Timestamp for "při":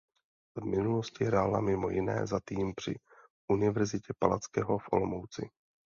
2.75-2.95